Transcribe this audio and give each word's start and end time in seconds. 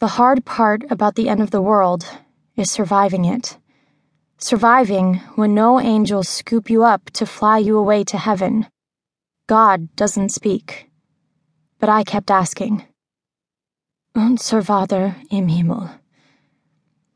The 0.00 0.16
hard 0.16 0.46
part 0.46 0.82
about 0.90 1.14
the 1.14 1.28
end 1.28 1.42
of 1.42 1.50
the 1.50 1.60
world 1.60 2.06
is 2.56 2.70
surviving 2.70 3.26
it. 3.26 3.58
Surviving 4.38 5.16
when 5.34 5.54
no 5.54 5.78
angels 5.78 6.26
scoop 6.26 6.70
you 6.70 6.84
up 6.84 7.10
to 7.10 7.26
fly 7.26 7.58
you 7.58 7.76
away 7.76 8.04
to 8.04 8.16
heaven. 8.16 8.66
God 9.46 9.94
doesn't 9.96 10.30
speak. 10.30 10.88
But 11.78 11.90
I 11.90 12.04
kept 12.04 12.30
asking. 12.30 12.86
Unser 14.14 14.62
Vater 14.62 15.16
im 15.30 15.48
Himmel. 15.48 15.90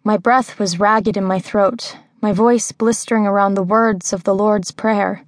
My 0.04 0.18
breath 0.18 0.58
was 0.58 0.78
ragged 0.78 1.16
in 1.16 1.24
my 1.24 1.38
throat, 1.38 1.96
my 2.20 2.32
voice 2.32 2.70
blistering 2.70 3.26
around 3.26 3.54
the 3.54 3.62
words 3.62 4.12
of 4.12 4.24
the 4.24 4.34
Lord's 4.34 4.72
Prayer. 4.72 5.24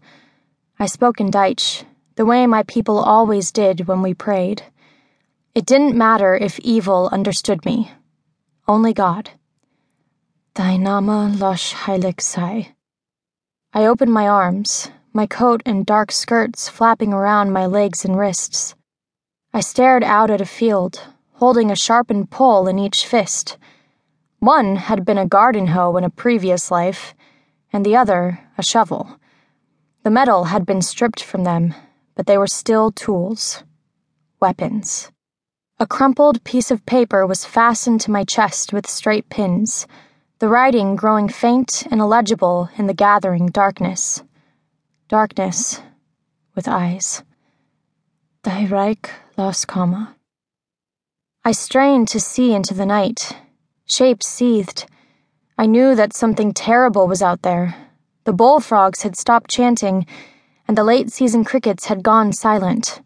I 0.78 0.84
spoke 0.84 1.20
in 1.20 1.30
Deutsch, 1.30 1.84
the 2.16 2.26
way 2.26 2.46
my 2.46 2.64
people 2.64 2.98
always 2.98 3.50
did 3.50 3.88
when 3.88 4.02
we 4.02 4.12
prayed. 4.12 4.62
It 5.56 5.64
didn't 5.64 5.96
matter 5.96 6.34
if 6.34 6.58
evil 6.58 7.08
understood 7.10 7.64
me, 7.64 7.90
only 8.68 8.92
God. 8.92 9.30
Thy 10.54 10.76
Name 10.76 11.38
losh 11.38 11.72
heilig 11.72 12.20
sei. 12.20 12.74
I 13.72 13.86
opened 13.86 14.12
my 14.12 14.28
arms, 14.28 14.90
my 15.14 15.24
coat 15.24 15.62
and 15.64 15.86
dark 15.86 16.12
skirts 16.12 16.68
flapping 16.68 17.14
around 17.14 17.54
my 17.54 17.64
legs 17.64 18.04
and 18.04 18.18
wrists. 18.18 18.74
I 19.54 19.60
stared 19.60 20.04
out 20.04 20.30
at 20.30 20.42
a 20.42 20.44
field, 20.44 21.00
holding 21.36 21.70
a 21.70 21.74
sharpened 21.74 22.30
pole 22.30 22.68
in 22.68 22.78
each 22.78 23.06
fist. 23.06 23.56
One 24.40 24.76
had 24.76 25.06
been 25.06 25.16
a 25.16 25.26
garden 25.26 25.68
hoe 25.68 25.96
in 25.96 26.04
a 26.04 26.10
previous 26.10 26.70
life, 26.70 27.14
and 27.72 27.82
the 27.82 27.96
other 27.96 28.40
a 28.58 28.62
shovel. 28.62 29.18
The 30.02 30.10
metal 30.10 30.44
had 30.52 30.66
been 30.66 30.82
stripped 30.82 31.22
from 31.22 31.44
them, 31.44 31.72
but 32.14 32.26
they 32.26 32.36
were 32.36 32.46
still 32.46 32.92
tools. 32.92 33.64
Weapons. 34.38 35.10
A 35.78 35.86
crumpled 35.86 36.42
piece 36.42 36.70
of 36.70 36.86
paper 36.86 37.26
was 37.26 37.44
fastened 37.44 38.00
to 38.02 38.10
my 38.10 38.24
chest 38.24 38.72
with 38.72 38.88
straight 38.88 39.28
pins, 39.28 39.86
the 40.38 40.48
writing 40.48 40.96
growing 40.96 41.28
faint 41.28 41.86
and 41.90 42.00
illegible 42.00 42.70
in 42.78 42.86
the 42.86 42.94
gathering 42.94 43.48
darkness. 43.48 44.22
Darkness 45.08 45.82
with 46.54 46.66
eyes. 46.66 47.22
Die 48.42 48.66
Reich 48.66 49.10
Las 49.36 49.66
Kama. 49.66 50.16
I 51.44 51.52
strained 51.52 52.08
to 52.08 52.20
see 52.20 52.54
into 52.54 52.72
the 52.72 52.86
night 52.86 53.36
Shapes 53.88 54.26
seethed. 54.26 54.86
I 55.56 55.66
knew 55.66 55.94
that 55.94 56.12
something 56.12 56.52
terrible 56.52 57.06
was 57.06 57.22
out 57.22 57.42
there. 57.42 57.76
The 58.24 58.32
bullfrogs 58.32 59.02
had 59.02 59.16
stopped 59.16 59.48
chanting, 59.48 60.06
and 60.66 60.76
the 60.76 60.82
late 60.82 61.12
season 61.12 61.44
crickets 61.44 61.84
had 61.84 62.02
gone 62.02 62.32
silent. 62.32 63.00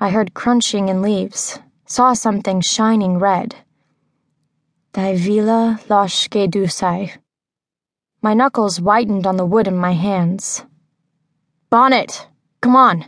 I 0.00 0.10
heard 0.10 0.34
crunching 0.34 0.88
in 0.88 1.00
leaves, 1.00 1.60
saw 1.90 2.12
something 2.12 2.60
shining 2.60 3.18
red. 3.18 3.52
Die 4.92 5.16
Vila 5.16 5.80
Loshke 5.88 6.48
Dusai. 6.48 7.18
My 8.22 8.32
knuckles 8.32 8.76
whitened 8.76 9.26
on 9.26 9.36
the 9.36 9.44
wood 9.44 9.66
in 9.66 9.76
my 9.76 9.90
hands. 9.90 10.64
Bonnet! 11.68 12.28
Come 12.60 12.76
on! 12.76 13.06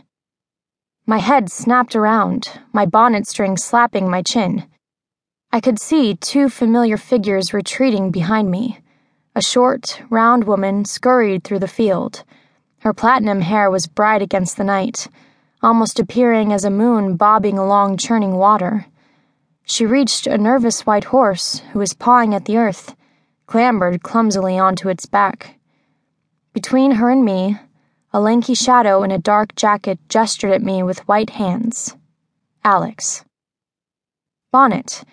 My 1.05 1.19
head 1.19 1.49
snapped 1.49 1.95
around, 1.95 2.59
my 2.73 2.85
bonnet 2.85 3.25
string 3.25 3.55
slapping 3.55 4.09
my 4.09 4.21
chin. 4.21 4.65
I 5.53 5.61
could 5.61 5.79
see 5.79 6.15
two 6.15 6.49
familiar 6.49 6.97
figures 6.97 7.53
retreating 7.53 8.11
behind 8.11 8.51
me. 8.51 8.79
A 9.33 9.41
short, 9.41 10.01
round 10.09 10.43
woman 10.43 10.83
scurried 10.83 11.45
through 11.45 11.59
the 11.59 11.69
field. 11.79 12.25
Her 12.79 12.93
platinum 12.93 13.39
hair 13.39 13.71
was 13.71 13.87
bright 13.87 14.21
against 14.21 14.57
the 14.57 14.65
night, 14.65 15.07
almost 15.63 15.99
appearing 15.99 16.53
as 16.53 16.65
a 16.65 16.69
moon 16.69 17.15
bobbing 17.15 17.57
along 17.57 17.97
churning 17.97 18.35
water. 18.35 18.85
She 19.63 19.85
reached 19.85 20.27
a 20.27 20.37
nervous 20.37 20.85
white 20.85 21.05
horse 21.05 21.63
who 21.71 21.79
was 21.79 21.93
pawing 21.93 22.35
at 22.35 22.45
the 22.45 22.57
earth, 22.57 22.95
clambered 23.47 24.03
clumsily 24.03 24.59
onto 24.59 24.89
its 24.89 25.05
back. 25.05 25.57
Between 26.53 26.91
her 26.91 27.09
and 27.09 27.25
me, 27.25 27.57
a 28.11 28.19
lanky 28.19 28.53
shadow 28.53 29.01
in 29.01 29.09
a 29.09 29.17
dark 29.17 29.55
jacket 29.55 29.97
gestured 30.09 30.51
at 30.51 30.61
me 30.61 30.83
with 30.83 31.07
white 31.07 31.31
hands. 31.31 31.95
Alex. 32.63 33.25
Bonnet 34.51 35.03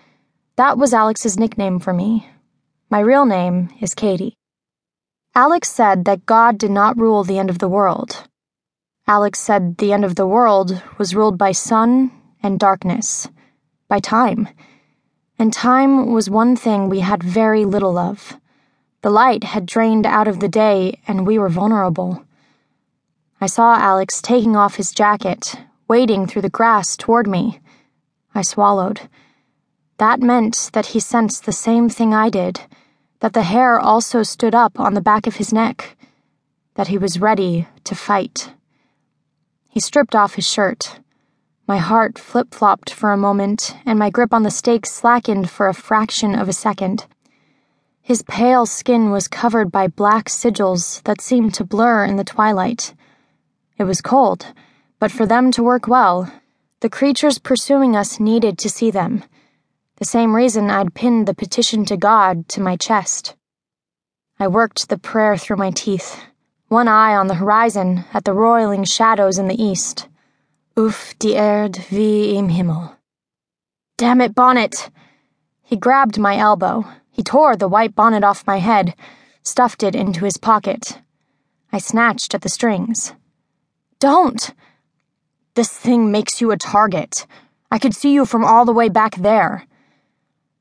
that 0.60 0.76
was 0.76 0.92
Alex's 0.92 1.38
nickname 1.38 1.78
for 1.78 1.94
me. 1.94 2.28
My 2.90 3.00
real 3.00 3.24
name 3.24 3.70
is 3.80 3.94
Katie. 3.94 4.34
Alex 5.34 5.70
said 5.70 6.04
that 6.04 6.26
God 6.26 6.58
did 6.58 6.70
not 6.70 6.98
rule 6.98 7.24
the 7.24 7.38
end 7.38 7.48
of 7.48 7.60
the 7.60 7.68
world. 7.68 8.28
Alex 9.10 9.40
said 9.40 9.78
the 9.78 9.92
end 9.92 10.04
of 10.04 10.14
the 10.14 10.24
world 10.24 10.80
was 10.96 11.16
ruled 11.16 11.36
by 11.36 11.50
sun 11.50 12.12
and 12.44 12.60
darkness, 12.60 13.28
by 13.88 13.98
time. 13.98 14.48
And 15.36 15.52
time 15.52 16.12
was 16.12 16.30
one 16.30 16.54
thing 16.54 16.88
we 16.88 17.00
had 17.00 17.20
very 17.20 17.64
little 17.64 17.98
of. 17.98 18.36
The 19.02 19.10
light 19.10 19.42
had 19.42 19.66
drained 19.66 20.06
out 20.06 20.28
of 20.28 20.38
the 20.38 20.48
day, 20.48 21.00
and 21.08 21.26
we 21.26 21.40
were 21.40 21.48
vulnerable. 21.48 22.24
I 23.40 23.46
saw 23.46 23.74
Alex 23.74 24.22
taking 24.22 24.54
off 24.54 24.76
his 24.76 24.92
jacket, 24.92 25.56
wading 25.88 26.28
through 26.28 26.42
the 26.42 26.56
grass 26.58 26.96
toward 26.96 27.26
me. 27.26 27.58
I 28.32 28.42
swallowed. 28.42 29.08
That 29.98 30.20
meant 30.20 30.70
that 30.72 30.86
he 30.94 31.00
sensed 31.00 31.46
the 31.46 31.62
same 31.66 31.88
thing 31.88 32.14
I 32.14 32.30
did, 32.30 32.60
that 33.18 33.32
the 33.32 33.42
hair 33.42 33.80
also 33.80 34.22
stood 34.22 34.54
up 34.54 34.78
on 34.78 34.94
the 34.94 35.00
back 35.10 35.26
of 35.26 35.34
his 35.34 35.52
neck, 35.52 35.96
that 36.76 36.86
he 36.86 36.96
was 36.96 37.20
ready 37.20 37.66
to 37.82 37.96
fight. 37.96 38.52
He 39.70 39.80
stripped 39.80 40.14
off 40.14 40.34
his 40.34 40.46
shirt. 40.46 41.00
My 41.66 41.78
heart 41.78 42.18
flip 42.18 42.54
flopped 42.54 42.90
for 42.92 43.12
a 43.12 43.16
moment, 43.16 43.74
and 43.86 43.98
my 43.98 44.10
grip 44.10 44.34
on 44.34 44.42
the 44.42 44.50
stake 44.50 44.84
slackened 44.84 45.48
for 45.48 45.68
a 45.68 45.72
fraction 45.72 46.34
of 46.34 46.48
a 46.48 46.52
second. 46.52 47.06
His 48.02 48.22
pale 48.22 48.66
skin 48.66 49.10
was 49.10 49.26
covered 49.26 49.72
by 49.72 49.86
black 49.88 50.28
sigils 50.28 51.02
that 51.04 51.22
seemed 51.22 51.54
to 51.54 51.64
blur 51.64 52.04
in 52.04 52.16
the 52.16 52.24
twilight. 52.24 52.92
It 53.78 53.84
was 53.84 54.02
cold, 54.02 54.52
but 54.98 55.10
for 55.10 55.24
them 55.24 55.50
to 55.52 55.62
work 55.62 55.88
well, 55.88 56.30
the 56.80 56.90
creatures 56.90 57.38
pursuing 57.38 57.96
us 57.96 58.20
needed 58.20 58.58
to 58.58 58.68
see 58.68 58.90
them 58.90 59.24
the 60.00 60.06
same 60.06 60.34
reason 60.34 60.70
I'd 60.70 60.94
pinned 60.94 61.28
the 61.28 61.34
petition 61.34 61.84
to 61.84 61.96
God 61.96 62.48
to 62.48 62.60
my 62.62 62.74
chest. 62.78 63.36
I 64.38 64.48
worked 64.48 64.88
the 64.88 64.96
prayer 64.96 65.36
through 65.36 65.58
my 65.58 65.70
teeth, 65.70 66.18
one 66.70 66.86
eye 66.86 67.16
on 67.16 67.26
the 67.26 67.34
horizon 67.34 68.04
at 68.14 68.24
the 68.24 68.32
roiling 68.32 68.84
shadows 68.84 69.38
in 69.38 69.48
the 69.48 69.60
east. 69.60 70.06
Uf 70.76 71.18
die 71.18 71.34
Erd 71.34 71.76
wie 71.90 72.36
im 72.38 72.48
Himmel. 72.48 72.96
Damn 73.98 74.20
it, 74.20 74.36
Bonnet! 74.36 74.88
He 75.64 75.76
grabbed 75.76 76.16
my 76.16 76.36
elbow. 76.36 76.86
He 77.10 77.24
tore 77.24 77.56
the 77.56 77.66
white 77.66 77.96
bonnet 77.96 78.22
off 78.22 78.46
my 78.46 78.58
head, 78.58 78.94
stuffed 79.42 79.82
it 79.82 79.96
into 79.96 80.24
his 80.24 80.36
pocket. 80.36 81.00
I 81.72 81.78
snatched 81.78 82.36
at 82.36 82.42
the 82.42 82.48
strings. 82.48 83.14
Don't! 83.98 84.54
This 85.54 85.76
thing 85.76 86.12
makes 86.12 86.40
you 86.40 86.52
a 86.52 86.56
target. 86.56 87.26
I 87.72 87.80
could 87.80 87.96
see 87.96 88.12
you 88.12 88.24
from 88.24 88.44
all 88.44 88.64
the 88.64 88.72
way 88.72 88.88
back 88.88 89.16
there. 89.16 89.66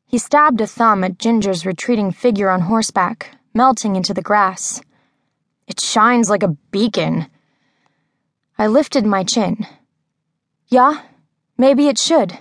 He 0.08 0.18
stabbed 0.18 0.60
a 0.60 0.66
thumb 0.66 1.04
at 1.04 1.20
Ginger's 1.20 1.68
retreating 1.68 2.12
figure 2.12 2.50
on 2.50 2.62
horseback, 2.62 3.38
melting 3.54 3.96
into 3.96 4.16
the 4.16 4.24
grass. 4.24 4.82
It 5.70 5.80
shines 5.80 6.32
like 6.32 6.42
a 6.42 6.58
beacon. 6.72 7.28
I 8.58 8.66
lifted 8.66 9.06
my 9.06 9.24
chin. 9.24 9.68
Yeah, 10.68 11.04
maybe 11.60 11.88
it 11.88 12.00
should. 12.00 12.40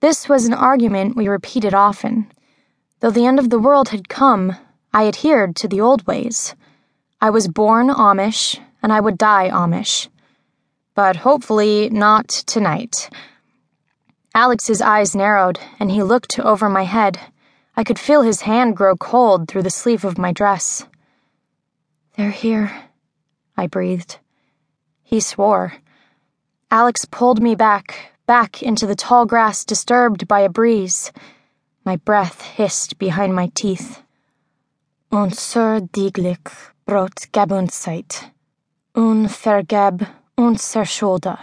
This 0.00 0.28
was 0.28 0.44
an 0.44 0.52
argument 0.52 1.16
we 1.16 1.28
repeated 1.28 1.74
often. 1.74 2.30
Though 2.98 3.12
the 3.12 3.24
end 3.24 3.38
of 3.38 3.50
the 3.50 3.58
world 3.60 3.90
had 3.90 4.08
come, 4.08 4.56
I 4.92 5.06
adhered 5.06 5.54
to 5.56 5.68
the 5.68 5.80
old 5.80 6.04
ways. 6.08 6.56
I 7.20 7.30
was 7.30 7.46
born 7.46 7.88
Amish, 7.88 8.58
and 8.82 8.92
I 8.92 8.98
would 8.98 9.16
die 9.16 9.48
Amish. 9.48 10.08
But 10.96 11.16
hopefully 11.18 11.88
not 11.88 12.28
tonight. 12.28 13.08
Alex's 14.34 14.82
eyes 14.82 15.14
narrowed, 15.14 15.60
and 15.78 15.92
he 15.92 16.02
looked 16.02 16.40
over 16.40 16.68
my 16.68 16.82
head. 16.82 17.20
I 17.76 17.84
could 17.84 17.98
feel 17.98 18.22
his 18.22 18.40
hand 18.40 18.76
grow 18.76 18.96
cold 18.96 19.46
through 19.46 19.62
the 19.62 19.70
sleeve 19.70 20.04
of 20.04 20.18
my 20.18 20.32
dress. 20.32 20.84
They're 22.16 22.30
here, 22.30 22.70
I 23.56 23.66
breathed. 23.66 24.18
He 25.02 25.20
swore. 25.20 25.74
Alex 26.70 27.04
pulled 27.04 27.42
me 27.42 27.54
back, 27.54 28.12
back 28.26 28.62
into 28.62 28.86
the 28.86 28.94
tall 28.94 29.26
grass 29.26 29.64
disturbed 29.64 30.28
by 30.28 30.40
a 30.40 30.48
breeze. 30.48 31.12
My 31.84 31.96
breath 31.96 32.42
hissed 32.42 32.98
behind 32.98 33.34
my 33.34 33.50
teeth. 33.54 34.02
Unser 35.10 35.80
diglich 35.80 36.50
brot 36.86 37.28
gabunseit. 37.32 38.30
Un 38.94 39.26
vergeb 39.28 40.06
unser 40.36 40.84
Schulda. 40.84 41.38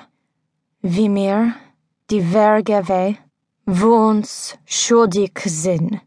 Wie 0.81 1.09
mir 1.09 1.55
die 2.09 2.21
Vergeve, 2.21 3.17
wo 3.65 4.09
uns 4.09 4.57
schuldig 4.65 5.39
sind. 5.45 6.01